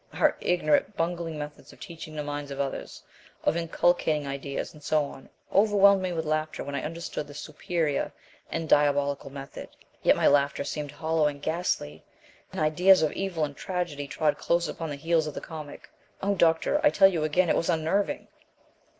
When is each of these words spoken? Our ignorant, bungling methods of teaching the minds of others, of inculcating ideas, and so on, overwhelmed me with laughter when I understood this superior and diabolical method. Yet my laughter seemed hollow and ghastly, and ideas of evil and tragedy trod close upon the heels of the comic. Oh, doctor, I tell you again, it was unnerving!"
Our 0.13 0.35
ignorant, 0.41 0.97
bungling 0.97 1.37
methods 1.37 1.71
of 1.71 1.79
teaching 1.79 2.15
the 2.15 2.23
minds 2.23 2.49
of 2.49 2.59
others, 2.59 3.03
of 3.43 3.55
inculcating 3.55 4.25
ideas, 4.25 4.73
and 4.73 4.81
so 4.81 5.05
on, 5.05 5.29
overwhelmed 5.53 6.01
me 6.01 6.11
with 6.11 6.25
laughter 6.25 6.63
when 6.63 6.73
I 6.73 6.81
understood 6.81 7.27
this 7.27 7.37
superior 7.39 8.11
and 8.49 8.67
diabolical 8.67 9.29
method. 9.29 9.69
Yet 10.01 10.15
my 10.15 10.25
laughter 10.25 10.63
seemed 10.63 10.89
hollow 10.93 11.27
and 11.27 11.39
ghastly, 11.39 12.03
and 12.51 12.59
ideas 12.59 13.03
of 13.03 13.11
evil 13.13 13.45
and 13.45 13.55
tragedy 13.55 14.07
trod 14.07 14.39
close 14.39 14.67
upon 14.67 14.89
the 14.89 14.95
heels 14.95 15.27
of 15.27 15.35
the 15.35 15.39
comic. 15.39 15.87
Oh, 16.23 16.33
doctor, 16.33 16.81
I 16.83 16.89
tell 16.89 17.07
you 17.07 17.23
again, 17.23 17.47
it 17.47 17.55
was 17.55 17.69
unnerving!" 17.69 18.27